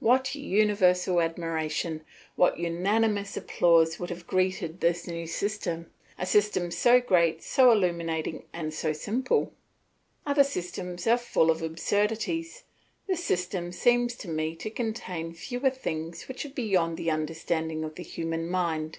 What 0.00 0.34
universal 0.34 1.18
admiration, 1.22 2.02
what 2.36 2.58
unanimous 2.58 3.38
applause 3.38 3.98
would 3.98 4.10
have 4.10 4.26
greeted 4.26 4.80
this 4.82 5.06
new 5.06 5.26
system 5.26 5.90
a 6.18 6.26
system 6.26 6.70
so 6.70 7.00
great, 7.00 7.42
so 7.42 7.72
illuminating, 7.72 8.44
and 8.52 8.74
so 8.74 8.92
simple. 8.92 9.54
Other 10.26 10.44
systems 10.44 11.06
are 11.06 11.16
full 11.16 11.50
of 11.50 11.62
absurdities; 11.62 12.64
this 13.06 13.24
system 13.24 13.72
seems 13.72 14.14
to 14.16 14.28
me 14.28 14.54
to 14.56 14.68
contain 14.68 15.32
fewer 15.32 15.70
things 15.70 16.28
which 16.28 16.44
are 16.44 16.50
beyond 16.50 16.98
the 16.98 17.10
understanding 17.10 17.82
of 17.82 17.94
the 17.94 18.02
human 18.02 18.46
mind. 18.46 18.98